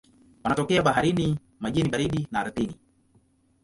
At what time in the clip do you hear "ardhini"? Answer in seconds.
2.39-2.79